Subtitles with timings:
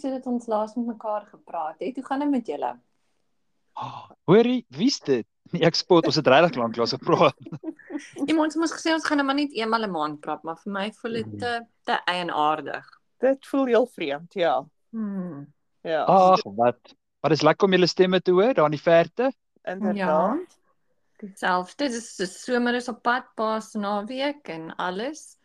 [0.00, 1.94] sodat ons laas met mekaar gepraat het.
[1.96, 2.72] Hoe gaan dit met julle?
[4.28, 5.26] Hoorie, wie's dit?
[5.50, 7.38] Nee, ek spot ons het regtig lank lank gepraat.
[8.30, 10.72] Iemand het ons gesê ons gaan net maar net eenmal 'n maand praat, maar vir
[10.72, 11.52] my voel dit te
[11.84, 12.86] te eienaardig.
[13.20, 14.64] Dit voel heel vreemd, ja.
[14.90, 15.52] Hmm.
[15.82, 16.04] Ja.
[16.04, 16.94] Ag, wat.
[17.20, 19.32] Maar dis lekker om julle stemme te hoor daar in die verte.
[19.62, 20.58] inderdaad.
[21.20, 25.36] Dieselfde, dis die somer is op pad, paas naweek en alles.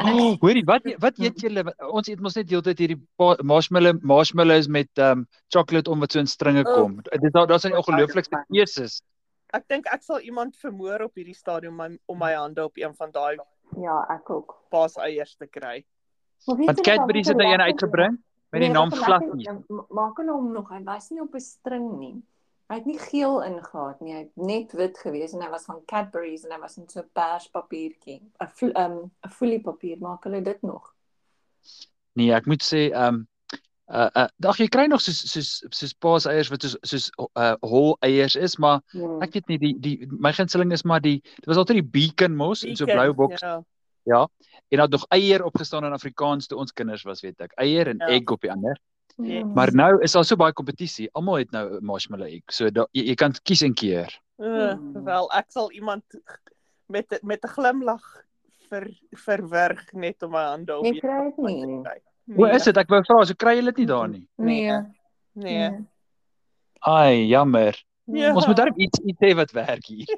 [0.00, 1.62] Oh, hoorie, wat wat eet julle?
[1.92, 3.00] Ons eet mos net heeltyd hierdie
[3.44, 6.74] marshmallow marshmallows met ehm um, chocolate om wat so in stringe Oh.
[6.74, 6.96] kom.
[7.02, 9.02] Dit daar daar's 'n ongelooflikste keuses.
[9.52, 12.94] Ek dink ek sal iemand vermoor op hierdie stadium om, om my hande op een
[12.94, 13.36] van daai
[13.82, 14.56] ja, ek ook.
[14.70, 15.84] paaseiers te kry.
[16.46, 18.18] Want julle wat Cadbury so het nou een lekker uitgebring
[18.50, 19.42] met die Nee, naam Fluffy.
[19.44, 22.22] ja, ma- Maak hom hom nog, hy was nie op 'n string nie.
[22.72, 25.82] Hy het nie geel ingehaat nie, hy het net wit gewees en hy was van
[25.90, 30.40] Cadbury's en hy was in so 'n perspapiertjie, 'n vlo- ehm 'n foliepapier, maak hulle
[30.42, 30.94] dit nog.
[32.16, 33.26] Nee, ek moet sê ehm um,
[33.92, 37.96] uh uh dag jy kry nog soos soos soos paaseiers wat soos soos uh hol
[38.00, 39.20] eiers is, maar Hmm.
[39.22, 42.36] ek weet nie die die my gunsteling is maar die dit was altyd die beacon
[42.36, 43.40] mos in so 'n blou boks.
[43.40, 43.62] Ja.
[44.04, 44.28] Ja.
[44.70, 47.52] En dan nog eier opgestaan in Afrikaans toe ons kinders was, weet ek.
[47.56, 48.06] Eier en Ja.
[48.06, 48.78] egg op die ander.
[49.16, 49.52] Hmm.
[49.54, 51.08] Maar nou is daar so baie kompetisie.
[51.12, 52.42] Almal het nou 'n marshmallow egg.
[52.52, 54.20] So da, jy, jy kan kies en keer.
[54.38, 56.02] Uh, wel, ek sal iemand
[56.86, 58.24] met met 'n glimlag
[58.68, 61.60] ver verwerg net om my hande op Jy kry dit nie.
[61.60, 62.00] te kry.
[62.34, 62.76] Hoe is dit?
[62.76, 64.28] Ek wou vra, so kry jy dit nie daar nie.
[64.36, 64.70] Nee.
[65.32, 65.68] Nee.
[65.70, 65.86] Nee.
[66.80, 67.84] Ai, jammer.
[68.04, 68.34] Ja.
[68.34, 70.06] Ons moet darm iets iets hê wat werk hier.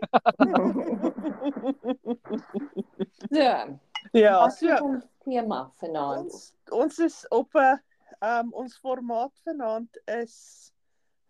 [3.31, 3.67] Ja.
[4.13, 6.31] ja, so ons tema vanaand?
[6.31, 7.81] ons ons is op 'n
[8.25, 10.37] um ons formaat vanaand is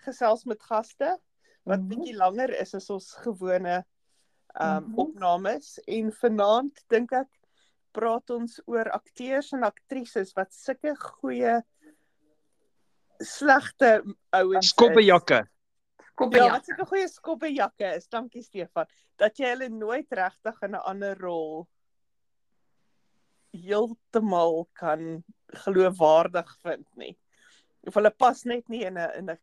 [0.07, 1.15] gesels met gaste
[1.65, 1.89] wat Mhm.
[1.89, 3.85] bietjie langer is as ons gewone
[4.61, 4.99] um Mhm.
[5.05, 7.31] opnames en vanaand dink ek
[7.93, 11.63] praat ons oor akteurs en aktrises wat sulke goeie
[13.23, 14.69] slegte ouens.
[14.73, 15.45] Skobbejakke.
[16.15, 18.07] Kom Ja, wat sulke goeie skobbejakke is.
[18.09, 18.87] Dankie Stefan.
[19.19, 21.69] Dat jy hulle nooit regtig in 'n ander rol
[23.55, 25.23] heeltemal kan
[25.65, 27.17] geloofwaardig vind nie.
[27.87, 29.39] Of hulle pas net nie in 'n in 'n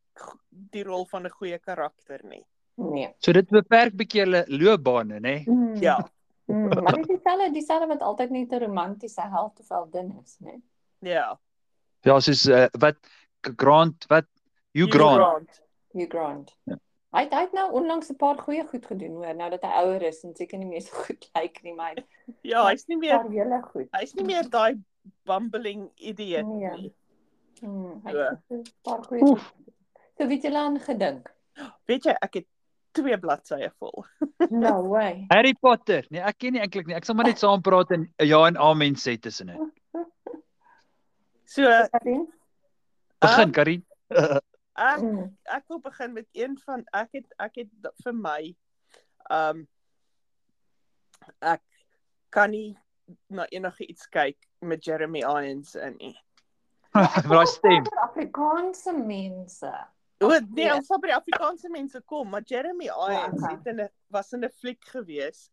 [0.72, 2.44] die rol van 'n goeie karakter nie.
[2.76, 3.14] Nee.
[3.20, 5.46] So dit beperk bietjie hulle loopbane, nê?
[5.46, 5.76] Mm.
[5.82, 5.98] Ja,
[6.52, 10.38] Mm, maar dit is dieselfde dieselfde wat altyd net 'n romantiese held of heldin is,
[10.40, 10.62] né?
[11.00, 11.40] ja.
[12.02, 12.98] Ja, soos uh, wat
[13.42, 14.26] Grant, wat
[14.72, 15.62] Hugh Hugh Grant.
[15.92, 16.58] Hugh Grant.
[16.64, 16.76] Ja.
[17.12, 19.72] Hy het hy het nou onlangs 'n paar goeie goed gedoen hoor, nou dat hy
[19.84, 21.96] ouer is en seker nie meer so goed lyk nie, maar
[22.52, 23.90] Ja, hy's nie meer hele goed.
[23.92, 24.80] hy's nie meer daai
[25.26, 26.72] bumbling idiot Nee.
[26.78, 26.94] nie.
[27.62, 29.40] Mm, hy het 'n paar goeie goed.
[29.40, 29.74] gedoen.
[30.18, 31.34] So weet julle aan gedink?
[31.88, 32.46] Weet jy, ek het
[32.92, 34.06] twee bladsye vol.
[34.52, 35.26] No way.
[35.30, 36.06] Harry Potter.
[36.10, 36.96] Nee, ek ken nie eintlik nie.
[36.96, 39.72] Ek sal maar net saam praat en 'n ja en amen sê tussenin.
[41.46, 42.28] So, Karin?
[43.22, 43.84] Begin, Um, Karin.
[44.82, 45.38] Ek Mm.
[45.46, 48.56] ek wil begin met een van ek het ek het vir my
[49.30, 49.68] um
[51.42, 51.62] ek
[52.30, 52.78] kan nie
[53.30, 56.18] na enige iets kyk met Jeremy Irons in nie.
[56.94, 57.86] Met daai stem.
[58.04, 59.72] Afrikaanse mense.
[60.22, 63.56] O nee, ons sal by die Afrikaanse mense kom, maar Jeremy Irons okay.
[63.56, 65.50] het in 'n was in 'n fliek gewees.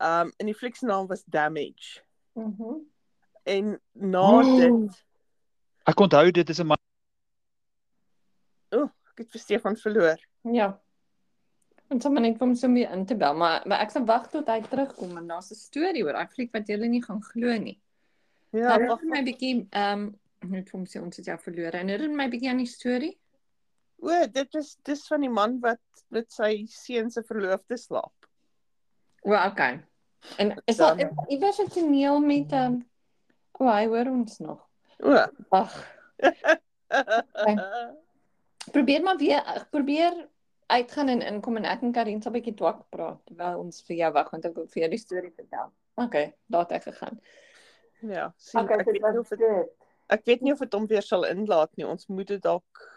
[0.00, 2.00] Um en die fliek se naam was Damage.
[2.34, 2.82] Mhm.
[3.44, 4.56] En na Ooh.
[4.58, 5.04] dit,
[5.84, 6.66] Ek onthou dit is 'n
[9.12, 10.24] ek het vir Stefan verloor.
[10.48, 10.72] Ja.
[11.92, 14.48] Ons sommer net om so mee in te bel, maar maar ek sal wag tot
[14.48, 17.78] hy terugkom en daar's 'n storie oor daai fliek wat julle nie gaan glo nie.
[18.50, 19.00] Ja, wag.
[19.00, 20.10] dit my bietjie ehm
[20.48, 21.74] net vir hom sê ons het jou verloor.
[21.74, 23.18] En herinner my bietjie aan die storie.
[24.02, 28.26] O, dit is dis van die man wat met sy seun se verloofde slaap.
[29.22, 29.84] O, okay.
[30.38, 30.98] En is daar
[31.28, 32.82] iewers 'n toneel met ehm um,
[33.62, 34.62] O, hy hoor ons nog.
[34.98, 35.14] O.
[35.54, 35.74] Ag,
[38.72, 40.28] probeer maar weer probeer
[40.72, 43.96] uitgaan en inkom en ek en Karin sal 'n bietjie twak praat terwyl ons vir
[43.96, 45.72] jou wag want ek wil vir jou die storie vertel.
[45.96, 47.20] Okay, daar het hy gegaan.
[48.02, 49.68] ja, sien, Okay, ek, weet nie of het, dit.
[50.08, 51.86] ek weet nie of dit hom weer sal inlaat nie.
[51.86, 52.88] Ons moet dit dalk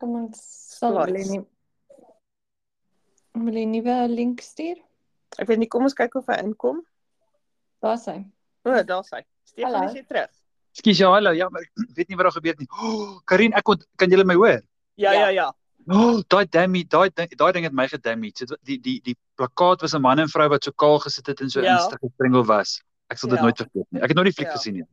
[0.00, 0.38] Kom ons
[0.78, 1.28] sal Splice.
[1.28, 1.46] wil nie
[3.44, 4.78] wil jy 'n nuwe link stuur?
[5.38, 6.80] Ek weet nie, kom ons kyk of hy inkom.
[7.80, 8.24] Daar's hy.
[8.64, 9.24] O, daar's hy.
[9.44, 9.86] Stefan Hallo.
[9.88, 10.30] is jy terug?
[10.72, 11.30] Skus ja, hallo.
[11.34, 12.68] Ja, maar ek weet nie wat daar gebeur nie.
[12.82, 14.60] Oh, Karin, ek kon kan julle my hoor?
[14.96, 15.20] Ja, Ja.
[15.20, 15.48] ja, ja.
[15.90, 18.46] Oh, daai damage, daai ding- daai ding het my gedamage.
[18.46, 21.40] Dit die die die plakkaat was 'n man en vrou wat so kaal gesit het
[21.40, 21.76] en so Ja.
[21.78, 22.80] instig gespringel was.
[23.10, 23.44] Ek sal dit Ja.
[23.44, 24.00] nooit vergeet nie.
[24.02, 24.56] Ek het nog nie fliek Ja.
[24.56, 24.84] gesien nie.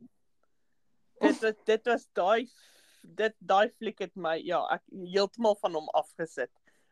[1.20, 2.48] Dit was dit was daai
[3.02, 6.50] dit daai fliek het my ja, ek heeltemal van hom afgesit.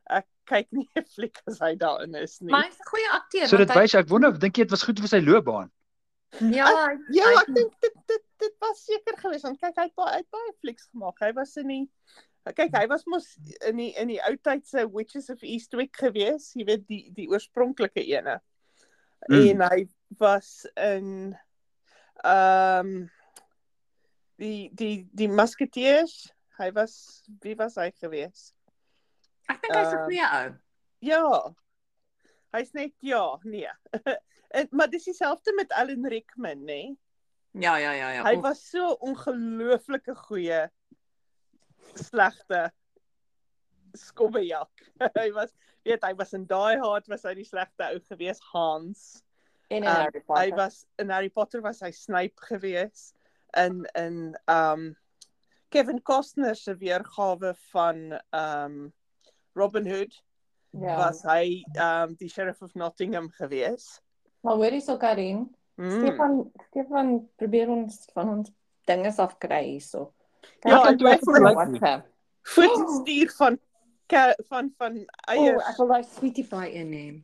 [0.08, 2.50] Ek kyk nie 'n fliek as hy daarin is nie.
[2.52, 3.48] Maar hy's 'n goeie akteur.
[3.48, 5.70] So dit hy- wys ek wonder dink jy dit was goed vir sy loopbaan.
[6.40, 9.98] Ja, hy- ja, ek dink dit dit dit was seker geweest want kyk hy het
[9.98, 11.20] baie uit baie flieks gemaak.
[11.24, 11.84] Hy was in die
[12.54, 13.32] kyk hy was mos
[13.66, 17.28] in die in die ou tyd se Witches of Eastwick geweest, jy weet die die
[17.32, 18.38] oorspronklike ene.
[19.28, 19.40] Mm.
[19.40, 19.80] En hy
[20.20, 21.10] was in
[22.24, 22.96] ehm um,
[24.40, 26.26] die die die musketeers.
[26.56, 28.54] Hy was wie was hy geweest?
[29.48, 30.54] Ek dink hy's 'n Ehm, goeie ou.
[31.04, 31.54] Ja.
[32.56, 33.68] Hy's net ja, nee.
[34.56, 36.80] en, maar dis dieselfde met Alan Rickman, nê?
[36.86, 36.96] Nee?
[37.56, 38.24] Ja, ja, ja, ja.
[38.26, 40.66] Hy Oef, was so ongelooflike goeie
[41.96, 42.66] slegte
[43.96, 44.68] skobbejak.
[45.16, 45.54] hy was
[45.86, 49.22] weet hy was in Die Hard was hy die slegte ou gewees Hans.
[49.70, 50.56] en in Um, Harry hy Potter.
[50.56, 53.12] was in Harry Potter was hy Snape gewees
[53.56, 54.94] in in um
[55.70, 58.92] Kevin Costner se weergawe van um
[59.56, 60.12] Robin Hood
[60.72, 60.96] ja.
[60.98, 64.00] was hy um die Sheriff of Nottingham gewees.
[64.42, 65.96] Maar hoorie so Karin, Mm.
[66.00, 66.36] Stefan
[66.68, 68.52] Stefan probeer ons van ons
[68.88, 70.10] dinge af kry hierso.
[70.64, 72.06] Ja, ek twyfel op ek WhatsApp.
[72.54, 73.58] Voet stuur van
[74.48, 77.20] van van O, eiers ek wil daai sweetie pie inneem.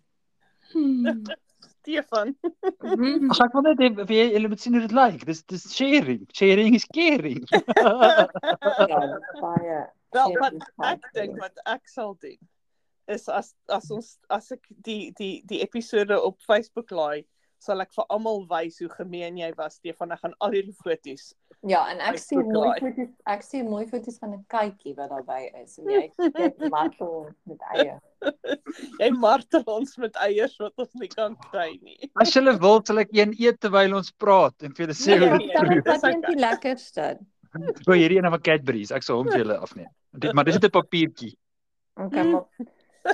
[0.73, 1.23] Hmm.
[1.83, 2.37] Stefan.
[2.83, 3.31] Mhm.
[3.33, 5.25] Ag ek wil net hê wie julle moet sien hoe dit lyk.
[5.27, 6.27] Dis dis sharing.
[6.37, 7.43] Sharing is caring.
[7.83, 9.83] Ja, baie.
[10.13, 10.59] Wel wat
[10.93, 12.39] ek dink wat ek sal doen
[13.07, 17.25] is as as ons as ek die die die episode op Facebook laai,
[17.63, 20.13] sal ek vir almal wys hoe gemeen jy was, Stefan.
[20.15, 21.33] Ek gaan al hierdie foto's.
[21.71, 25.45] Ja, en ek sien mooi foto's, ek sien mooi foto's van 'n kykie wat daarbey
[25.63, 26.01] is en jy
[26.43, 27.99] jy martel met eie.
[28.99, 32.11] Jy martel ons met eiers wat ons nie kan kry nie.
[32.19, 35.29] As julle wil, sal ek een eet terwyl ons praat en vir julle sê hoe
[35.29, 35.95] Nee, dit nee, Dan proe.
[35.95, 36.35] is dit okay.
[36.35, 37.07] die lekkerste.
[37.87, 38.91] Gooi hierdie een van Cadbury's.
[38.91, 39.91] Ek sal hom vir julle afneem.
[40.19, 41.37] Dit maar dis net 'n papiertjie.
[42.01, 42.47] Okay, maar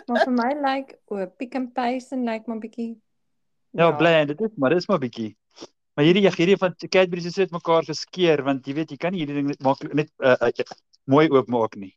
[0.08, 2.96] maar vir my lyk o, Pick n Pay en lyk maar bietjie
[3.70, 5.36] Ja, bland, dit is maar dis maar bietjie.
[5.94, 9.12] Maar hierdie ja, hierdie van Cadbury's is net mekaar geskeer want jy weet jy kan
[9.12, 11.92] nie hierdie ding net maak net uh, uh, mooi oopmaak nie.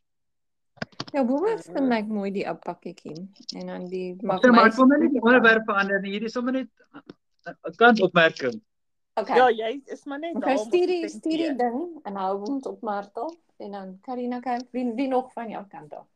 [1.12, 3.14] Ja, Woolworths vind lyk mooi die ou pakketjie
[3.58, 6.16] en dan die Maar maar ek wil net nie die onderwerp verander nie.
[6.16, 6.68] Hierdie is sommer net
[7.46, 8.60] 'n kantopmerking.
[9.14, 9.36] Okay.
[9.36, 12.40] Ja, jy is maar net Okay, daar stuur die te stuur die ding en hou
[12.48, 16.06] ons op Martel en dan Karina kan wie wie nog van jou kant af.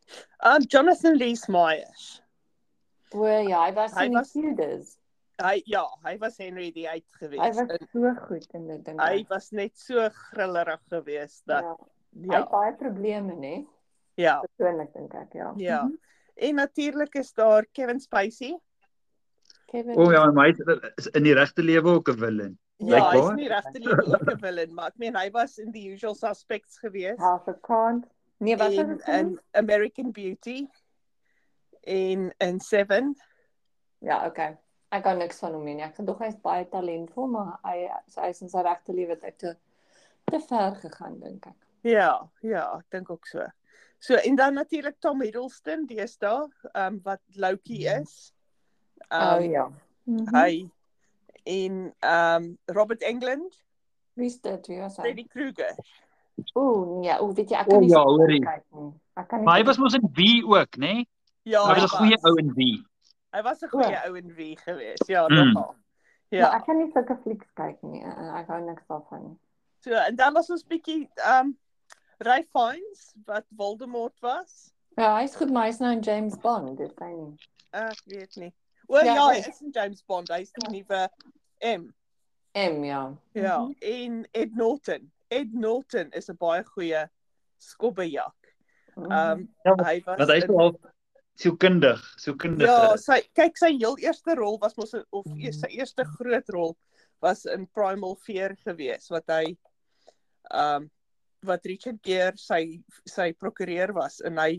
[0.42, 2.22] Um Jonathan Lee Myers.
[3.12, 4.96] O ja, hy was Hy in was- die Tudors.
[5.36, 7.56] Hy ja, hy was Henry die uit Hy gewees.
[7.58, 9.00] was En so goed in dit ding.
[9.00, 11.76] Hy was net so grillerig geweest dat ja.
[12.16, 13.66] Hy ja, het baie probleme, né?
[14.16, 15.52] ja, Persoonlik dink ek, ja.
[15.60, 15.82] ja.
[16.34, 18.56] En natuurlik is daar Kevin Spacey.
[19.66, 19.96] Kevin.
[19.96, 22.58] O oh, ja, maar hy is in die regte lewe ook 'n villain.
[22.76, 23.34] Ja, Like waar?
[23.34, 26.78] nie regte lewe ook 'n villain, maar ek meen hy was in The Usual Suspects
[26.78, 27.20] geweest.
[27.20, 28.08] House of Cards.
[28.38, 29.08] Nee, in, was dit?
[29.08, 30.66] in American Beauty.
[31.80, 33.16] In in Seven.
[33.98, 34.56] Ja, okay.
[34.92, 35.80] Ek kan niks van hom nie.
[35.82, 39.56] Ek dink hy's baie talentvol, maar hy hy is in sy regte lewe tyd te
[40.30, 41.56] te ver gegaan dink ek.
[41.86, 43.44] Ja, ja, ek dink ook so.
[43.98, 48.32] So en dan natuurlik Tom Hiddleston, deesdae, ehm um, wat Loki is.
[49.10, 49.68] Oh Um, ja.
[50.04, 50.34] Mhm.
[50.34, 50.70] Hy
[51.44, 53.62] en ehm um, Robert Englund,
[54.16, 54.66] Wie is dit?
[54.66, 55.02] Wie was hy?
[55.02, 55.74] Freddy Krueger.
[56.54, 58.40] Ooh, nee, o, weet jy, ek kan nie ja, so hoorie.
[58.44, 58.90] kyk nie.
[59.16, 59.44] Ek kan nie.
[59.48, 60.92] Maar hy so- was mos in wie ook, né?
[60.94, 61.08] Nee?
[61.44, 62.84] Ja, Hy was 'n goeie ou in wie.
[63.36, 65.08] Hy was 'n goeie ou en wie geweest.
[65.08, 65.34] Ja, Mm.
[65.52, 65.74] nogal.
[66.30, 66.56] Ja, Ja.
[66.56, 68.02] ek kan nie sulke flieks kyk nie.
[68.02, 69.36] Uh, Ek hou niks daarvan nie.
[69.80, 71.58] So en dan was ons bietjie ehm um,
[72.18, 74.72] Ray Fiennes wat Voldemort was.
[74.96, 77.36] Ja, hy's goed, maar hy's nou in James Bond, dis hy nie.
[77.72, 78.54] Ek weet nie.
[78.88, 80.28] O Ja, ja, ja hy is in James Bond.
[80.28, 81.08] Hy's die nuwe
[81.60, 81.92] M.
[82.54, 83.12] M ja.
[83.34, 83.74] Ja, Mhm.
[83.82, 85.10] en Ed Norton.
[85.30, 87.08] Ed Norton is 'n baie goeie
[87.58, 88.32] skobbejak.
[88.96, 89.12] Mhm.
[89.12, 90.80] Ehm um, Ja, hy was Want hy's in- al
[91.36, 92.72] sielkundig, sielkundige.
[92.72, 96.76] Ja, sy kyk sy heel eerste rol was mos of eers sy eerste groot rol
[97.24, 99.44] was in Primal Fear geweest wat hy
[100.50, 100.90] ehm um,
[101.46, 104.56] wat Richard Gere sy sy prokureur was en hy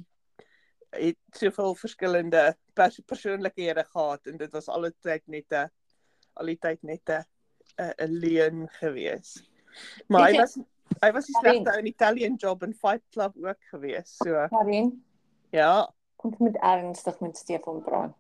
[0.96, 2.44] het soveel verskillende
[2.78, 5.68] pers persoonlikhede gehad en dit was altyd net 'n
[6.38, 7.24] al die tyd net 'n
[8.06, 9.44] 'n leuen geweest.
[10.08, 10.58] Maar hy was
[11.02, 14.16] hy was die slegte ou in Italian Job en Fight Club ook geweest.
[14.24, 15.04] So Karin,
[15.52, 15.88] ja.
[16.26, 18.16] Ons moet ernstig met Stefan praat.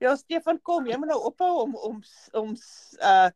[0.00, 2.02] Ja, Stefan, kom, jy moet nou ophou om om
[2.32, 2.56] om
[3.04, 3.28] uh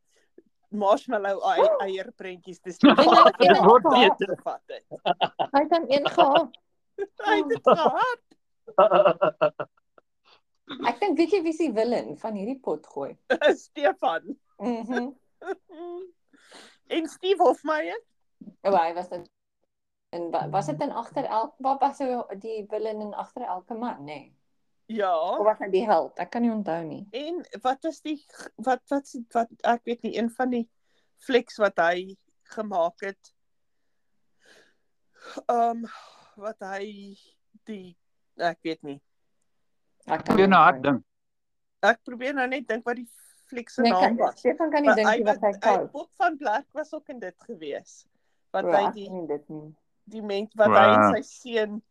[0.74, 4.32] marshmallow ei, eierprentjies te nou Dit word beter.
[4.42, 4.82] Vat dit.
[5.04, 6.56] Hy het dan een gehad.
[7.28, 8.24] Hy het dit gehad.
[10.88, 13.12] Ek dink weet jy wie se villain van hierdie pot gooi?
[13.66, 14.34] Stefan.
[14.58, 15.12] Mhm.
[16.88, 18.00] en Steve Hofmeyer?
[18.64, 19.28] Oh, hy was dan
[20.14, 23.74] en wa- was dit dan agter elke wat was hy die villain in agter elke
[23.74, 24.04] man, nê?
[24.06, 24.32] Nee.
[24.86, 25.42] Of Ja.
[25.42, 26.18] was hy die held?
[26.20, 27.06] Ek kan nie onthou nie.
[27.12, 28.18] En wat is die
[28.56, 30.68] wat wat wat ek weet nie een van die
[31.24, 32.16] flieks wat hy
[32.54, 33.32] gemaak het.
[35.48, 35.86] Um
[36.36, 37.16] wat hy
[37.68, 37.94] die
[38.36, 38.98] ek weet nie.
[40.10, 41.04] Ek Probeer nou hard dink.
[41.84, 43.08] Ek probeer nou net dink wat die
[43.48, 44.38] fliek se Nee, naam kan, was.
[44.42, 45.86] Stefan kan nie dink wat hy was- hy.
[45.94, 48.04] Bob van Blerk was ook in dit gewees.
[48.52, 49.74] Wat O, hy ek die dit nie.
[50.04, 51.14] Die mens wat hy en Wow.
[51.16, 51.82] sy seun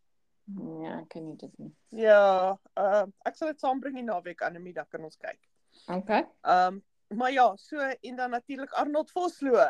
[0.84, 1.72] Ja, ek ken nie dit nie.
[1.90, 5.40] ja, uh ek sal dit saambring die naweek aan 'n middag kan ons kyk.
[5.88, 6.26] Okay.
[6.44, 6.84] Um
[7.16, 9.66] maar ja, so en dan natuurlik Arnold Vosloo,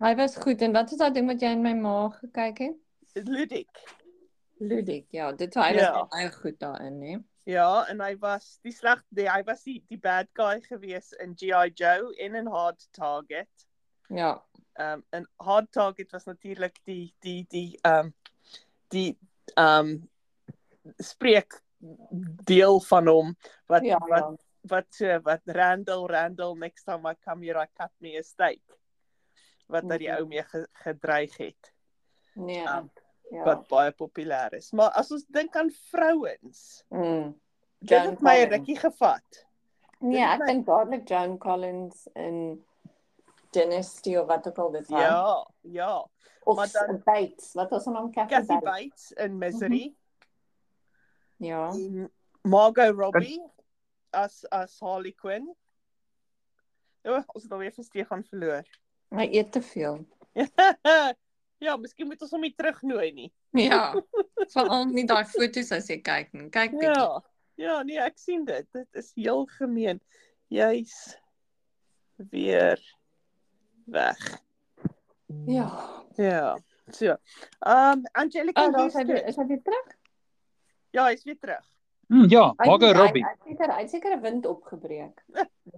[0.00, 2.76] Hy was goed en wat is daai ding wat jy in my maag gekyk het?
[3.26, 3.68] Ludik.
[4.60, 5.92] Ludik, ja, dit hy Ja.
[5.92, 7.18] was baie goed daarin, hè.
[7.44, 11.34] Ja, en hy was die sleg die hy was die, die bad guy gewees in
[11.36, 13.48] GI Joe en in Hard Target.
[14.08, 14.42] Ja.
[14.78, 18.12] Um en Hard Target was natuurlik die die die um
[18.88, 19.18] die
[19.58, 20.08] um
[21.02, 21.60] spreek
[22.44, 23.34] deel van hom
[23.66, 24.36] wat Ja, wat ja.
[24.68, 28.62] wat so wat Randall Randall next time I come here I cut me a steak
[29.68, 30.18] wat hy die Mhm.
[30.20, 31.72] ou mee ge, gedreig het
[32.34, 32.62] Nee.
[32.66, 32.90] Um,
[33.30, 33.44] ja.
[33.44, 37.34] wat baie populêr is maar as ons dink aan vrouens Mm.
[37.80, 39.44] dit het my 'n rukkie gevat
[40.00, 42.64] Nee, ek dink dadelik Joan Collins in
[43.50, 45.00] Dynasty of wat ook al dit was.
[45.00, 46.08] ja ja
[46.44, 48.10] Of maar dan- Bates, wat was naam?
[48.12, 48.62] Kathy Kathy Bates.
[48.64, 49.94] Bates in Misery
[51.36, 51.68] Ja.
[51.70, 52.12] en
[52.42, 53.42] Margot Robbie
[54.10, 55.54] as as Harley Quinn
[57.02, 58.64] Ja, ons het alweer vir Stefan verloor.
[59.14, 60.02] Hy eet te veel.
[61.66, 63.28] ja, miskien moet ons hom nie terugnooi nie.
[63.56, 63.94] Ja.
[64.54, 66.48] Veral nie daai foto's as jy kyk nie.
[66.52, 66.90] Kyk bietjie.
[66.98, 67.22] Ja.
[67.58, 68.66] Ja, nee, ek sien dit.
[68.74, 70.02] Dit is heel gemeen.
[70.52, 71.16] Jy's
[72.30, 72.82] weer
[73.90, 74.40] weg.
[75.46, 75.68] Ja.
[76.16, 76.56] Ja.
[76.90, 77.16] So.
[77.66, 79.88] Um Angelica Oh, is hy weer, is hy weer terug?
[80.96, 81.64] Ja, hy's weer terug.
[82.08, 83.24] Hm, ja, Hy- hy- Robbie.
[83.24, 85.24] Hy het seker hy seker 'n wind opgebreek.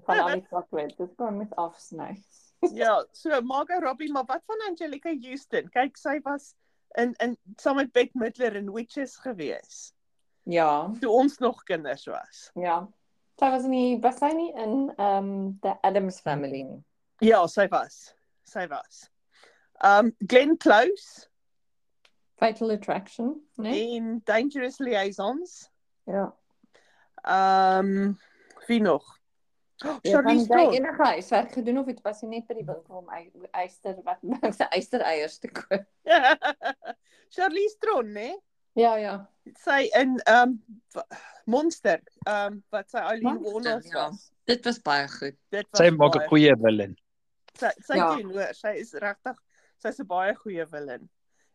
[0.06, 0.94] Van al die chocolate.
[0.96, 2.22] Dis kan met afsny.
[2.76, 5.68] Ja, so Margot Robbie, maar wat van Angelica Houston?
[5.70, 6.54] Kyk, sy was
[6.94, 9.92] in in saam met Bette Midler in Witches gewees.
[10.44, 10.90] Ja.
[11.00, 12.50] Toe ons nog kinders was.
[12.54, 12.86] Ja.
[13.38, 16.84] Sy was nie was sy nie in um the Adams family nie.
[17.20, 18.14] Ja, sy was.
[18.44, 19.10] Sy was.
[19.84, 21.26] Um Glenn Close
[22.38, 23.72] Fatal Attraction, né?
[23.96, 25.70] en Dangerous Liaisons.
[26.06, 26.32] Ja.
[27.24, 28.18] Um
[28.66, 29.04] wie nog?
[29.84, 30.72] Oh, Ja, Charlize Theron.
[30.74, 34.20] enige huiswerk gedoen of het was jy net by die winkel om ei- eyster wat
[34.58, 35.86] se eystereiers te koop?
[37.34, 38.34] Charlize Theron, né?
[38.76, 39.14] Ja, ja.
[39.58, 40.58] Sy in um
[40.94, 44.04] w- Monster, um wat sy Eileen Monster, Warnes ja.
[44.10, 44.26] was.
[44.46, 45.36] Dit was baie goed.
[45.50, 46.96] Dit was Sy maak 'n goeie villain.
[47.58, 48.16] Sy sy Ja.
[48.16, 49.36] doen hoor, sy is regtig
[49.78, 51.08] sy's 'n baie goeie villain.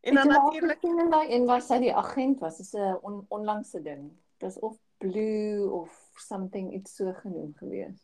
[0.03, 2.57] En dan jy natuurlik in daai en was sy die agent was.
[2.57, 4.11] Dis 'n on, onlangse ding.
[4.39, 7.99] Dis of Blue of something iets so genoem gewees.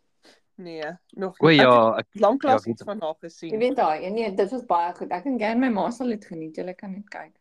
[0.58, 0.84] nee,
[1.16, 3.58] nog O ja, ek lanklaas Ja, iets van haar Jy gesien.
[3.60, 5.10] weet daai, nee, dit was baie goed.
[5.12, 6.56] Ek en Gan my ma sal dit geniet.
[6.58, 7.32] Jy kan net kyk.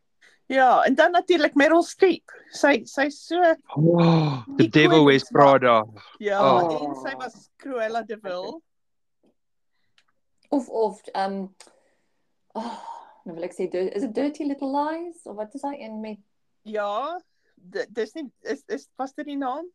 [0.49, 2.31] Ja, en dan natuurlik Meryl Streep.
[2.53, 3.37] Sy sy's so
[3.77, 5.85] oh, The Devil Wears Prada.
[6.19, 6.89] ja, Oh.
[6.89, 8.63] en sy was Cruella de Vil.
[10.51, 11.55] Of of um
[12.59, 12.79] oh,
[13.25, 16.19] nou wil ek sê is it Dirty Little Lies of wat is daai een met
[16.69, 17.19] Ja,
[17.57, 19.69] di- dis nie is is was dit die naam?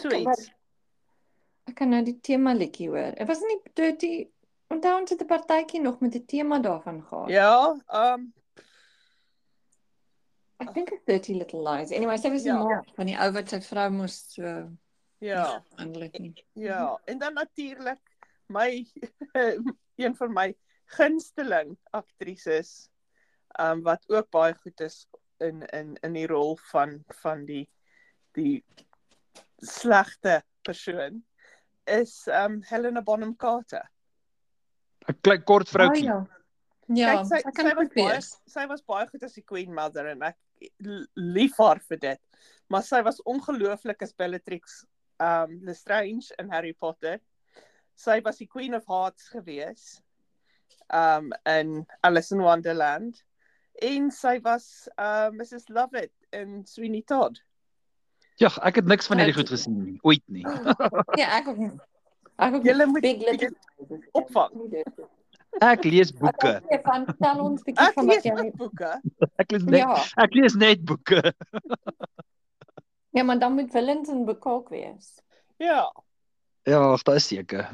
[0.00, 0.50] So Ek- wat- iets.
[1.66, 3.12] Ek kan nou die tema liedjie hoor.
[3.18, 4.14] Dit was nie Dirty
[4.70, 7.28] Onthou ons het 'n partytjie nog met 'n tema daarvan gehad.
[7.30, 8.32] Ja, um
[10.58, 11.92] Ek dink dit Dirty Little Lies.
[11.92, 12.62] Anyway, sy was die Ja.
[12.62, 14.70] ma van die ou wat sy vrou moes so
[15.20, 16.32] ja, eintlik nie.
[16.54, 16.98] ja.
[17.06, 18.00] En dan natuurlik
[18.48, 18.86] my
[20.02, 20.48] een van my
[20.96, 22.88] gunsteling aktrises
[23.58, 25.06] um wat ook baie goed is
[25.42, 27.64] in in in die rol van van die
[28.36, 28.64] die
[29.64, 31.22] slegte persoon
[31.84, 33.86] is um Helena Bonham Carter.
[35.06, 36.04] 'n klein kort vroutjie.
[36.04, 36.26] ja.
[36.86, 40.06] Ja, Kyk, sy, sy kan goed baie sy was baie goed as die Queen Mother
[40.12, 40.36] en ek
[41.18, 42.20] lief haar vir dit.
[42.70, 44.84] Maar sy was ongelooflik as Bellatrix
[45.22, 47.18] um Lestrange in Harry Potter.
[47.96, 50.02] Sy was die Queen of Hearts gewees.
[50.92, 53.22] Um in Alice in Wonderland.
[53.82, 57.40] En sy was uh Mrs Lovett in Sweeney Todd.
[58.36, 60.44] Ja, ek het niks van hierdie goed gesien nie, ooit nie.
[61.16, 61.72] Ja, ek ook nie.
[62.36, 63.54] Ek ook Julle moet Big Little
[64.12, 64.52] opvang.
[65.64, 66.58] Ek lees boeke.
[66.60, 68.90] Okay, van tel ons bietjie Ek van lees wat jy ook boeke.
[69.40, 69.94] Ek lees net Ja,
[70.26, 71.22] ek lees net boeke.
[73.16, 75.14] ja, maar dan moet villains in boeke ook wees.
[75.56, 75.86] Ja.
[76.66, 77.68] Ja, ag, dit is seker.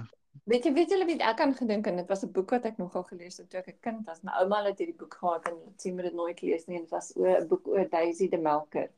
[0.51, 2.79] Weet jy, weet julle wie ek aan gedink en dit was 'n boek wat ek
[2.79, 4.23] nogal gelees het toe ek 'n kind was.
[4.23, 6.91] My ouma het hierdie boek gehad en sê moet dit nooit lees nie en dit
[6.91, 8.89] was oor 'n boek oor Daisy the Melker.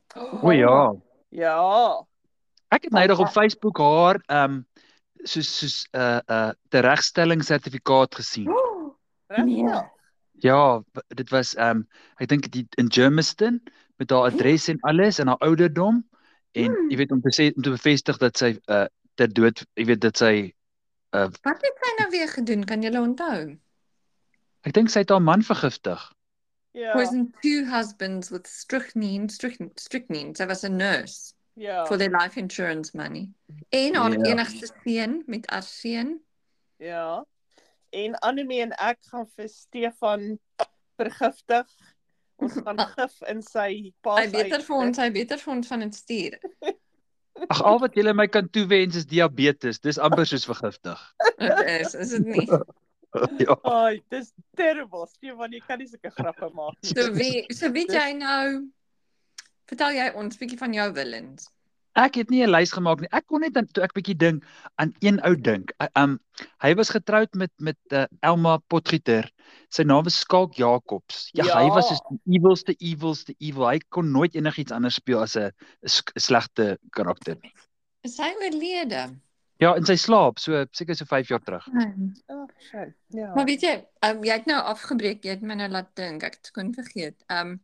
[0.41, 0.93] O ja.
[1.29, 2.05] Ja.
[2.71, 4.65] Ek het nou nog op Facebook haar ehm um,
[5.23, 8.49] soos soos 'n uh, 'n uh, teregstelling sertifikaat gesien.
[8.49, 8.95] Oh,
[9.29, 9.89] Regtig?
[10.41, 11.87] Ja, dit was ehm um,
[12.17, 13.61] ek dink die in Germiston
[13.97, 16.03] met haar adres en alles en haar ouderdom
[16.51, 16.89] en Hmm.
[16.89, 20.01] jy weet om te sê om te bevestig dat sy uh ter dood, jy weet
[20.01, 20.33] dat sy
[21.15, 22.63] uh Wat het sy nou weer gedoen?
[22.67, 23.57] Kan jy onthou?
[24.65, 26.01] ek dink sy het haar man vergiftig.
[26.73, 26.91] Ja.
[26.93, 30.33] Poisoned two husbands with strychnine, strychnine, strychnine.
[30.35, 31.85] Sy was 'n nurse Ja.
[31.85, 33.29] for their life insurance money.
[33.71, 34.23] En haar Ja.
[34.25, 36.19] enigste seun met arseen.
[36.77, 37.23] Ja.
[37.91, 40.39] En Annelie en ek gaan vir Stefan
[40.97, 41.67] vergiftig.
[42.35, 45.79] Ons gaan gif in sy pa Hy beter vir ons, hy beter vir ons van
[45.79, 46.39] dit stuur.
[47.53, 49.79] Ag al wat julle my kan toewens is diabetes.
[49.83, 51.01] Dis amper soos vergiftig.
[51.37, 52.47] Dit is, is dit nie?
[53.45, 53.57] ja.
[53.69, 55.05] Ai, dis terrible.
[55.11, 56.91] Stefan, jy kan nie sulke grappe maak nie.
[56.91, 58.47] So wie so weet jy nou
[59.69, 61.49] vertel jy ons bietjie van jou willens.
[61.95, 63.07] Ek het nie 'n lys gemaak nie.
[63.11, 64.43] Ek kon net aan toe ek bietjie dink
[64.75, 65.71] aan een ou dink.
[65.79, 66.19] Uh, Um
[66.61, 69.29] hy was getroud met met uh, Elma Potgieter.
[69.69, 71.29] Sy naam was Skalk Jacobs.
[71.33, 71.59] Ja, Ja.
[71.63, 73.67] hy was soos die evilste evilste evil.
[73.69, 75.51] Hy kon nooit enigiets anders speel as 'n
[76.19, 77.53] slegte karakter nie.
[78.03, 79.15] Is hy oorlede?
[79.59, 81.65] Ja, in sy slaap, so seker so 5 jaar terug.
[82.27, 82.93] Oh, shit.
[83.07, 83.33] Ja.
[83.35, 86.33] Maar weet jy, um, jy het nou afgebreek, jy het my nou laat dink, ek
[86.33, 87.23] het kon vergeet.
[87.29, 87.59] Ehm um,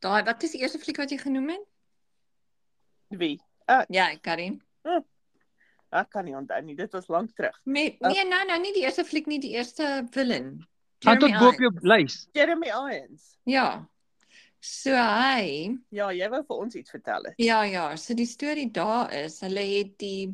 [0.00, 1.60] daai wat is die eerste fliek wat jy genoem het?
[3.08, 3.40] Wie?
[3.88, 4.60] Ja, Karin.
[5.90, 6.76] Ek kan nie onthou nie.
[6.78, 7.56] Dit was lank terug.
[7.64, 10.52] Met Uh, nee, nou nou nie die eerste fliek nie, die eerste villain.
[11.02, 12.28] Gaan tot bo op jou lys.
[12.36, 13.32] Jeremy Irons.
[13.48, 13.88] Ja.
[14.60, 17.34] So hy, Ja, jy wou vir ons iets vertel het.
[17.40, 20.28] ja ja, so die storie daar is, hulle het die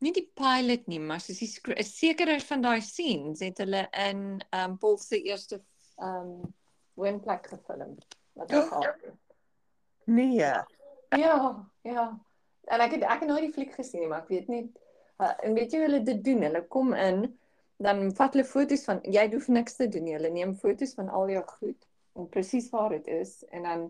[0.00, 4.70] nie die pilot nie, maar soos die sekere van daai scenes het hulle in ehm
[4.70, 5.60] um, Paul se eerste
[6.00, 6.54] ehm um,
[6.94, 7.94] woonplek gefilm.
[8.32, 9.14] Wat hy gehad het.
[10.04, 10.36] Nee.
[10.38, 12.04] Ja, ja.
[12.72, 14.62] En ek het ek het nooit die fliek gesien nie, maar ek weet nie
[15.20, 16.42] uh, en weet jy hulle dit doen?
[16.46, 17.26] Hulle kom in,
[17.82, 20.16] dan vat hulle foto's van jy hoef niks te doen nie.
[20.16, 21.80] Hulle neem foto's van al jou goed
[22.14, 23.88] en presies waar dit is en dan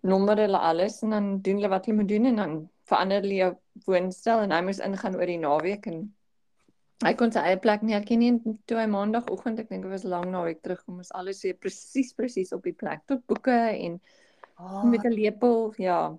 [0.00, 2.54] nommer hulle alles en dan doen hulle wat hulle moet doen en dan
[2.88, 3.50] verander hulle jou
[3.86, 5.98] woonstel en hy moes ingaan oor die naweek en
[7.04, 8.32] hy kon sy eie plek nie herken nie
[8.68, 12.52] toe hy maandagooggend, ek dink dit was lang naweek terugkom, is alles weer presies presies
[12.56, 14.00] op die plek tot boeke en
[14.60, 16.18] Oh, met 'n lepel, ja.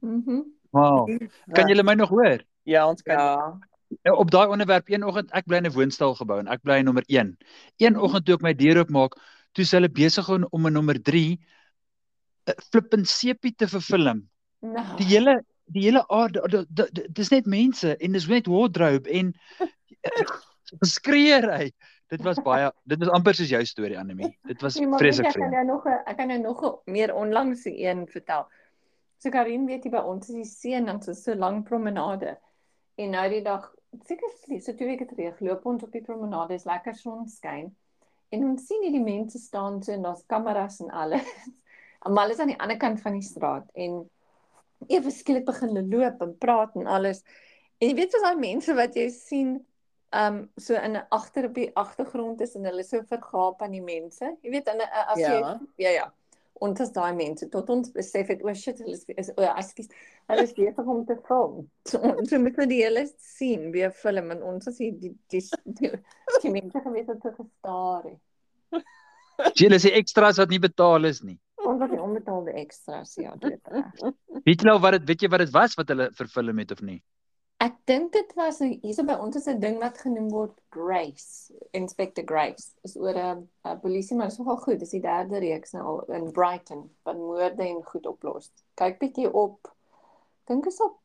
[0.00, 0.40] Mhm.
[0.74, 1.06] Wow.
[1.54, 2.42] Kan julle my nog hoor?
[2.66, 3.14] Ja, ons kan.
[3.14, 3.58] Ja.
[4.02, 6.80] Nou, Op daai onderwerp een oggend, ek bly in 'n woonstel gebou en ek bly
[6.82, 7.36] in nommer 1.
[7.78, 9.14] Een oggend toe ek my deur oopmaak,
[9.54, 11.38] toe is hulle besig om 'n nommer 3
[12.48, 14.28] 'n flippend sepie te vervilm.
[14.60, 14.96] Nou.
[14.96, 16.66] Die hele die hele aarde
[17.12, 19.34] dis net mense en dis net wardrobe en
[20.84, 21.70] skreeu hy.
[22.12, 24.38] Dit was baie dit was amper soos jou storie Annelie.
[24.46, 25.52] Dit was Nee, maar weet jy, vreeslik ek kan vreemd.
[25.54, 28.46] nou nog 'n ek kan nou nog 'n meer onlangse een vertel.
[29.18, 32.36] So Karin weet jy by ons is die see en dan so so lank promenade.
[33.00, 33.66] En nou die dag,
[34.06, 37.72] seker so twee weke terug, loop ons op die promenade, is lekker sonskyn.
[38.34, 41.28] En ons sien hierdie mense staan so en daar's kameras en alles.
[42.06, 44.02] Almal is aan die ander kant van die straat en
[44.92, 47.22] ewe skielik begin hulle loop en praat en alles.
[47.80, 49.54] En jy weet soos daai mense wat jy sien
[50.14, 53.82] um so in 'n agter op die agtergrond is en hulle so vergaap aan die
[53.82, 54.36] mense.
[54.42, 55.60] Jy weet in 'n as jy Ja.
[55.76, 56.12] ja ja.
[56.62, 59.42] Ons is daai mense tot ons besef het o oh shit, hulle is is o,
[59.42, 59.88] oh, ekskuus.
[60.30, 61.64] Hulle is besig om te film.
[61.90, 65.14] So ons so moet nou die hele sien weer film en ons is hier die
[65.34, 65.42] die
[65.80, 65.90] die,
[66.44, 68.06] die mense gewees het te gestaar.
[68.12, 68.86] het.
[69.58, 71.38] Julle sê extras wat nie betaal is nie.
[71.64, 74.06] Ons het die onbetaalde extras ja, dit is.
[74.44, 76.82] Weet jy nou wat dit weet jy wat dit was wat hulle vervilm het of
[76.84, 77.00] nie?
[77.64, 81.52] Ek dink dit was nou hierso by ons is 'n ding wat genoem word Grace,
[81.72, 82.74] Inspector Grace.
[82.84, 84.78] Is oor 'n 'n polisie maar is nogal goed.
[84.80, 88.50] Dis die derde reeks nou al in Brighton wat moorde en goed oplos.
[88.74, 89.72] Kyk bietjie op.
[90.46, 90.98] Dink is op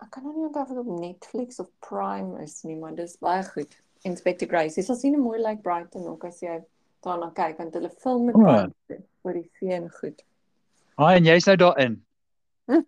[0.00, 3.18] ek kan nou nie onthou of dit op Netflix of Prime is nie, maar dis
[3.18, 3.74] baie goed.
[4.02, 4.80] Inspector Grace.
[4.80, 6.60] Jy sal sien hoe mooi lyk like Brighton ook as jy
[7.04, 8.44] daarna kyk want hulle film met O.
[8.44, 10.22] baie oor die see en goed.
[10.96, 12.04] Ah, en jy's nou daarin.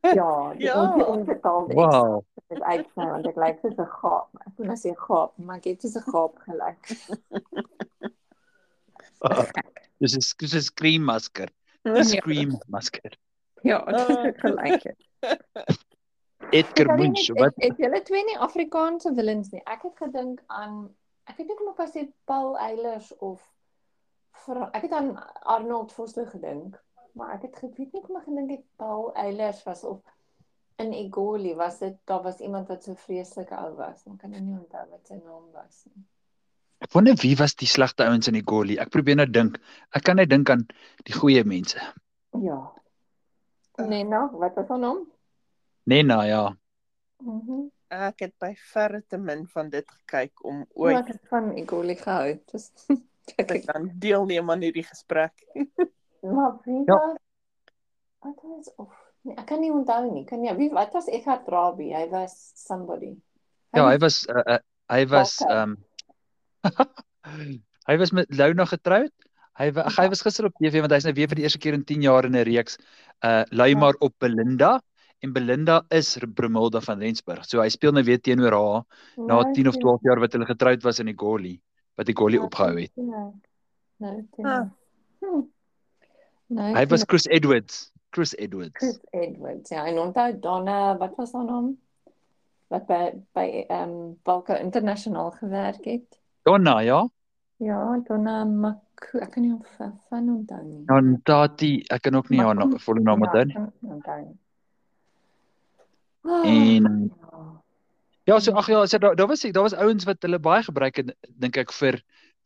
[0.02, 0.96] Ja, die Ja.
[0.96, 1.04] ja.
[1.04, 2.02] onbetaalde extras.
[2.02, 2.24] Wow.
[2.48, 4.28] is uitsny want ek lyk soos 'n gaap.
[4.46, 6.82] Ek wil nou sê gaap, maar ek het soos 'n gaap gelyk.
[10.00, 11.48] Dis 'n dis 'n scream masker.
[11.86, 13.12] 'n Scream masker.
[13.62, 14.82] Ja, dit het ek gelyk.
[14.82, 15.00] het.
[16.50, 19.62] Edgar Munch, het- wat Het julle twee nie Afrikaanse villains nie?
[19.64, 20.94] Ek het gedink aan
[21.26, 23.40] ek weet nie of ek sê Paul Eilers of
[24.32, 25.16] Fra, ek het aan
[25.46, 26.82] Arnold Vosloo gedink,
[27.18, 30.00] maar ek het geweet nie kom ek gedink het Paul Eilers was of
[30.82, 34.06] in Egoli was dit daar was iemand wat so vreeslike ou was.
[34.08, 36.04] Ek kan nie onthou wat sy naam was nie.
[36.82, 38.80] Ek wonder wie was die slegte ouens in die goalie.
[38.82, 39.60] Ek probeer nou dink.
[39.94, 40.64] Ek kan net dink aan
[41.06, 41.78] die goeie mense.
[42.42, 42.58] Ja.
[43.78, 45.04] Nee, nou, wat was haar naam?
[45.84, 46.42] Nena, ja.
[47.22, 47.60] Mhm.
[47.60, 51.26] Mm Ek het by verre te min van dit gekyk om Ooit ooit ek het
[51.28, 52.30] van Egoli gehou.
[52.52, 52.70] Dis
[53.36, 55.44] Ek kan deelneem aan hierdie gesprek.
[56.22, 56.94] Maar wie Ja.
[56.94, 57.16] was
[58.22, 58.92] Wat was of
[59.26, 60.24] nee, ek kan nie onthou nie.
[60.24, 61.92] Kan jy wie wat was Eckhart Rabie?
[61.94, 63.16] Hy was somebody.
[63.74, 64.58] Ja, hy was uh, uh,
[64.92, 65.74] hy was ehm
[67.88, 69.10] hy was met Luna getroud.
[69.58, 71.58] Hy wa- ag, hy was gister op TV want hy's nou weer vir die eerste
[71.60, 72.78] keer in 10 jaar in 'n reeks
[73.24, 73.78] uh lui Ja.
[73.78, 74.80] maar op Belinda
[75.22, 77.44] en Belinda is Brumilda van Rensburg.
[77.44, 78.84] So hy speel nou weer teenoor haar
[79.16, 81.60] na Nou, 10 of sien- 12 jaar wat hulle getroud was in die Goli
[81.96, 82.92] wat die Goli nou, opgehou het.
[82.96, 83.32] Nou,
[84.36, 84.64] sien Ah.
[85.20, 85.42] Hm.
[86.52, 87.04] Nou, Hy was.
[87.08, 87.90] Chris Edwards.
[88.12, 88.76] Chris Edwards.
[88.76, 89.70] Chris Edwards.
[89.72, 91.70] Ja, en onthou Donna, wat was haar naam?
[92.72, 92.98] Wat by
[93.36, 96.18] by ehm um, Balka Internasionaal gewerk het.
[96.44, 97.08] Donna, ja.
[97.62, 99.66] Ja, Donna Maku, ek kan nie of
[100.08, 100.82] van onthou nie.
[100.88, 103.54] Dan Tati, ek kan ook nie haar Maku- na- volle naam onthou nie.
[103.54, 104.36] Ja, kan nie onthou.
[106.24, 107.62] Ah, En ja.
[108.24, 110.96] Ja, so ag ja, so daar daar was daar was ouens wat hulle baie gebruik
[110.96, 112.02] het dink ek vir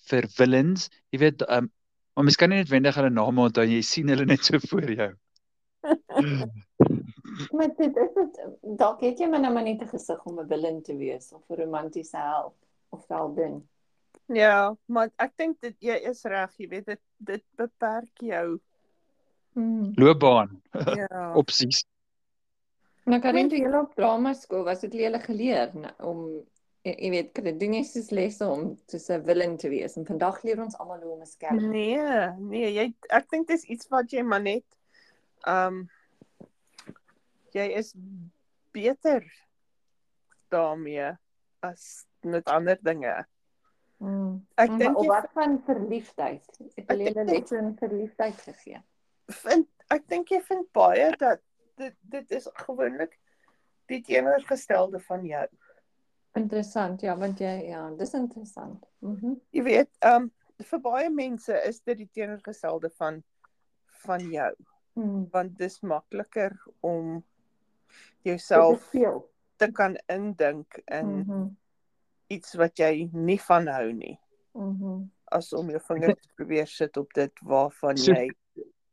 [0.09, 0.89] vir villains.
[1.13, 1.71] Jy weet, ehm um,
[2.17, 5.13] maar mens kan nie noodwendig hulle name onthou jy sien hulle net so voor jou.
[7.53, 8.39] Maar dit is dit
[8.81, 11.43] dalk het jy maar nou maar net 'n gesig om 'n villain te wees of
[11.51, 12.55] 'n romantiese held
[12.89, 13.69] of heldin.
[14.27, 18.61] Ja, maar ek dink dit jy is reg, jy weet dit dit beperk jou.
[19.53, 19.93] Hmm.
[19.95, 21.35] Loopbaan, Ja.
[21.43, 21.85] opsies.
[23.05, 26.47] Nou Karin, toe jy op drama skool was, het jy geleer nou, om
[26.87, 29.97] jy, jy weet, kry doen jy soos lesse om soos 'n villain te wees.
[29.99, 31.71] En vandag leer ons almal hoe om 'n skelm.
[31.71, 34.65] Nee, nee, jy ek dink dis iets wat jy maar net
[35.47, 35.89] ehm um,
[37.55, 37.95] jy is
[38.73, 39.25] beter
[40.51, 41.17] daarmee
[41.63, 43.27] as met ander dinge.
[43.99, 44.47] Mm.
[44.61, 46.45] Ek Maar dink op wat van verliefdheid?
[46.77, 48.83] Het Ek dink hulle jy- lesse in verliefdheid gegee?
[49.29, 51.41] vind ek dink jy vind baie dat
[51.77, 53.19] dit dit is gewoonlik
[53.89, 55.47] die teenoorgestelde van jou.
[56.37, 58.85] Interessant, ja, want jy ja, dis interessant.
[59.01, 59.27] Mhm.
[59.27, 60.33] Mm Jy weet, ehm um,
[60.71, 63.23] vir baie mense is dit die teenoorgestelde van
[64.07, 64.53] van jou,
[64.97, 65.27] Mm.
[65.33, 67.25] want dis makliker om
[68.25, 68.91] jouself
[69.57, 71.25] te kan indink in.
[71.27, 71.57] Mm
[72.27, 74.17] iets wat jy nie van hou nie,
[74.59, 75.05] mhm.
[75.31, 78.31] as om jou vinger te probeer sit op dit waarvan jy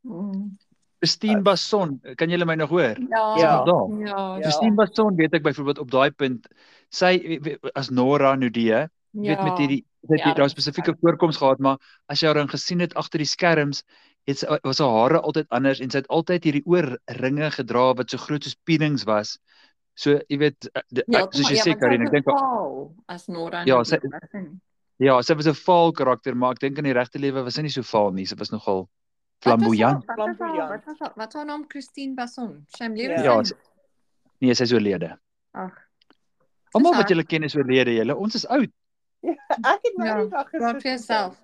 [0.04, 0.58] Mm.
[1.04, 2.96] Christine Basson, kan julle my nog hoor?
[3.10, 3.36] Ja.
[3.38, 3.64] Ja.
[4.00, 4.06] Ja.
[4.08, 4.40] Ja.
[4.42, 6.46] Christine Basson weet ek byvoorbeeld op daai punt
[6.90, 7.38] sy
[7.74, 11.36] as Nora Nudee, jy weet met hierdie sy het Ja, daar dat is spesifieke voorkoms
[11.40, 13.82] gehad, maar as jy haar dan gesien het agter die skerms,
[14.26, 18.10] het sy was haar hare altyd anders en sy het altyd hierdie oorringe gedra wat
[18.10, 19.38] so groot soos pienings was.
[19.96, 22.26] So jy weet eh, de- Ja, ek- soos jy ja, sê Karin, ek dink
[23.08, 24.00] as Nora Ja, sy-
[24.98, 27.62] ja, sy was 'n vaal karakter, maar ek dink in die regte lewe was sy
[27.62, 28.24] nie so vaal nie.
[28.26, 28.88] Sy was nogal
[29.44, 30.04] flamboyant.
[30.04, 30.70] Wat was haar- Flamboyant.
[30.70, 32.64] wat was haar- wat was haar naam Christine Basson?
[32.76, 33.22] Shameless.
[33.22, 33.32] Ja.
[33.36, 33.56] Ja, sy-
[34.40, 35.12] nee, sy's oorlede.
[35.52, 35.76] Ag.
[36.74, 38.16] Almal wat julle ken is oorlede, julle.
[38.16, 38.70] Ons is oud.
[39.24, 41.36] ek het nou Ja, die dag Praat vir jouself.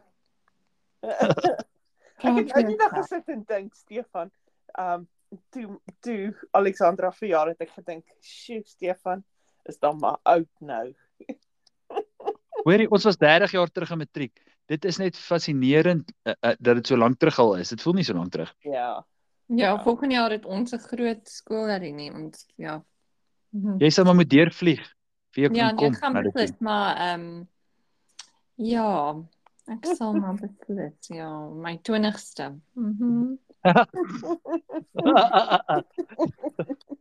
[1.00, 4.30] Ek het nou die dag gesit en dink Stefan,
[4.76, 5.06] ehm um,
[5.54, 9.22] toe toe Alexandra verjaar het ek gedink, "Sjoe Stefan,
[9.64, 10.94] is dan maar oud nou."
[12.64, 14.34] Hoorie, ons was 30 jaar terug in matriek.
[14.70, 17.68] Dit is net fascinerend uh, uh, dat dit so lank terug al is.
[17.74, 18.52] Dit voel nie so lank terug.
[18.62, 19.02] Ja.
[19.50, 22.14] Ja, volgende jaar het ons 'n groot skoolherdenking.
[22.14, 22.78] Ons ja.
[23.50, 23.82] Mhm.
[23.82, 24.78] Jy sal maar moet deurvlieg
[25.34, 25.92] vir jy Ja, kom.
[25.92, 27.48] ek gaan beslis, maar ehm um,
[28.54, 29.16] ja,
[29.66, 32.54] ek sal maar beslis, ja, my 20ste.
[32.74, 33.34] Mhm.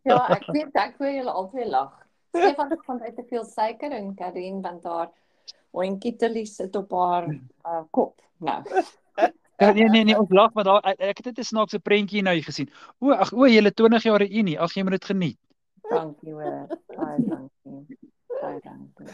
[0.09, 1.93] Ja, ek weet ek hoor julle albei lag.
[2.33, 4.85] Stefan het van uit te veel suiker en Karin want
[5.71, 7.27] oentjie sit op haar
[7.65, 8.21] uh, kop.
[8.37, 8.63] Nou.
[9.59, 12.41] Ja, nee nee nee, ons lag maar daar ek het net 'n snaakse prentjie nou
[12.41, 12.69] gesien.
[12.99, 14.59] O, ag o, julle 20 jaar reunie.
[14.59, 15.37] Ag jy moet dit geniet.
[15.89, 16.67] Dankie hoor.
[16.95, 17.97] Baie dankie.
[18.41, 19.07] Baie dankie.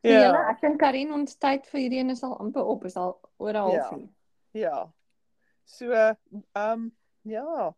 [0.00, 0.18] Ja.
[0.18, 3.20] Ja, ek dink Karin ons tyd vir hierdie een is al amper op, is al
[3.36, 3.62] oor 'n Ja.
[3.62, 4.08] halfuur.
[4.50, 4.92] Ja.
[5.64, 6.16] So, ehm
[6.54, 7.74] um, ja.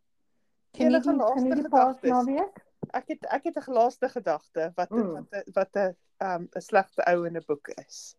[0.71, 2.64] Kan jy die kan laaste jy die paas naweek?
[2.95, 5.13] Ek het ek het 'n laaste gedagte wat Mm.
[5.13, 8.15] wat 'n- wat 'n ehm 'n slegte ou in 'n boek is.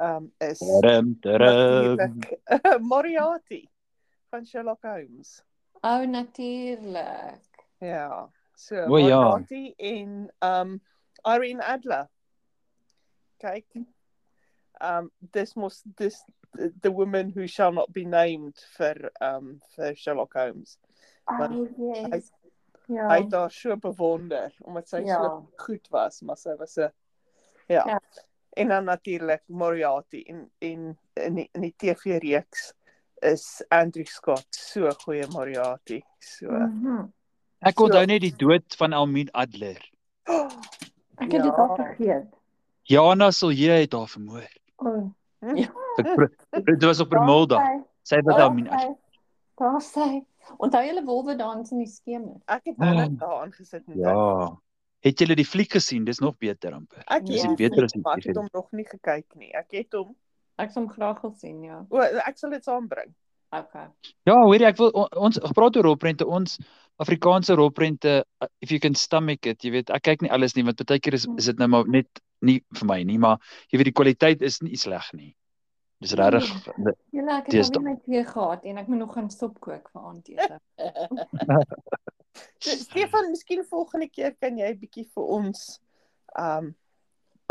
[0.00, 1.16] Um, is taram.
[1.20, 2.38] natuurlik
[2.92, 3.68] Moriarty
[4.30, 5.42] van Sherlock Holmes.
[5.82, 7.40] O, oh, natuurlik.
[7.80, 8.28] Ja.
[8.54, 9.16] So O, ja.
[9.20, 10.80] Moriarty en um
[11.24, 12.08] Irene Adler.
[13.38, 13.86] Kyk.
[14.80, 16.22] Um dis mos dis
[16.80, 20.78] the, woman who shall not be named vir um vir Sherlock Holmes.
[21.26, 21.68] Want Oh,
[22.10, 22.30] yes.
[22.86, 23.08] Ja.
[23.08, 25.16] Hy het haar so bewonder omdat sy Ja.
[25.22, 26.92] so goed was, maar sy was 'n
[27.68, 27.82] ja.
[27.86, 28.00] Ja.
[28.56, 32.72] En dan natuurlik Moriarty en en in die, in die TV-reeks
[33.22, 36.02] is Andrew Scott so 'n goeie Moriarty.
[36.18, 37.04] So Mhm.
[37.58, 39.80] Ek onthou net die dood van Almien Adler.
[41.18, 41.50] Ek het dit Ja.
[41.50, 42.26] al vergeet.
[42.82, 44.48] Jana Silje het haar vermoor.
[44.76, 45.12] O.
[45.40, 45.56] Hm?
[45.56, 45.70] Ja.
[46.64, 47.82] Dit was op Bermuda.
[48.02, 48.68] Sy wat daar min.
[49.56, 50.24] Daar sê.
[50.58, 52.36] Onthou julle wolwe dans in die skemer?
[52.48, 53.18] Ek het nou net Oh.
[53.18, 54.56] daar aangesit en Ja.
[55.06, 56.04] Het julle die fliek gesien?
[56.04, 57.02] Dis nog beter amper.
[57.06, 59.52] Ek Dis het die beter as die ek het hom nog nie gekyk nie.
[59.54, 60.16] Ek het hom.
[60.58, 61.84] Ek sal hom graag wil sien, ja.
[61.90, 63.12] O, ek sal dit saambring.
[63.52, 63.86] Okay.
[64.26, 66.58] Ja, hoor jy, ek wil o- ons gepraat oor rolprente, ons
[66.98, 70.64] Afrikaanse rolprente, uh, if you can stomach it, jy weet, ek kyk nie alles nie
[70.64, 72.08] want baie keer is is dit nou maar net
[72.42, 73.38] nie vir my nie, maar
[73.70, 75.34] jy weet die kwaliteit is nie sleg nie.
[76.04, 76.48] Dis regtig
[77.14, 80.08] Julle ek het al my tee gehad en ek moet nog gaan sop kook vir
[80.10, 80.58] aandete.
[82.84, 85.62] Stefan, miskien volgende keer kan jy bietjie vir ons
[86.36, 86.74] um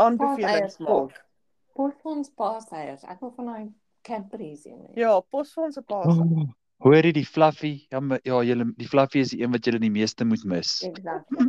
[0.02, 1.16] aanbevelings maak.
[1.76, 3.02] Pos vir ons paaseiers.
[3.04, 3.66] Ek wil van daai
[4.06, 4.76] Cadbury's hê.
[5.00, 6.06] Ja, pos vir ons 'n paar.
[6.06, 6.46] Oh,
[6.84, 7.86] Hoor jy die fluffy?
[7.90, 10.82] Ja, ja, julle die fluffy is die een wat julle die meeste moet mis.
[10.84, 11.46] Exactly.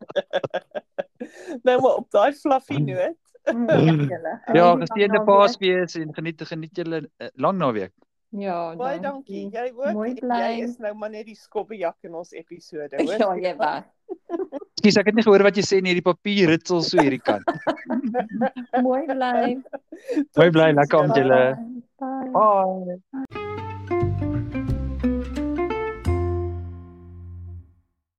[1.66, 3.18] nou maar op daai fluffy noot.
[3.48, 4.34] Mm, julle.
[4.54, 7.92] Ja, Geniet die gesteende lang Paasfees en geniet geniet julle uh, lang naweek.
[8.30, 9.48] Ja, Baie dankie.
[9.50, 9.92] Jy ook.
[9.96, 10.38] Mooi bly.
[10.38, 13.16] Jy is nou maar net die skobbejak in ons episode, hoor.
[13.18, 13.88] Ja, jy was.
[14.78, 17.46] Skus, ek het nie gehoor wat jy sê nie, hierdie papier ritsel so hierdie kant.
[18.86, 19.58] Mooi bly.
[20.38, 21.44] Mooi bly, lekker aand julle.
[22.00, 22.32] Bye.
[22.32, 22.98] Bye.
[23.10, 23.39] Bye.